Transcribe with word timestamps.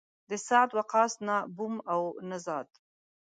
د 0.29 0.31
سعد 0.47 0.69
وقاص 0.77 1.13
نه 1.27 1.35
بوم 1.55 1.75
و 1.83 1.85
او 1.93 2.01
نه 2.29 2.37
زاد. 2.45 2.67